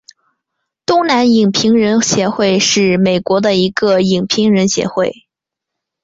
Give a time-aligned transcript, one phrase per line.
[0.83, 5.27] 东南影评人协会是美国的一个影评人协会。